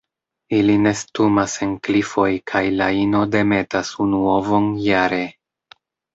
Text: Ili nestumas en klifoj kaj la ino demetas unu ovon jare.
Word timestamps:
Ili 0.59 0.77
nestumas 0.85 1.53
en 1.65 1.75
klifoj 1.87 2.25
kaj 2.53 2.63
la 2.79 2.89
ino 3.01 3.23
demetas 3.37 3.93
unu 4.09 4.25
ovon 4.39 4.69
jare. 4.89 5.23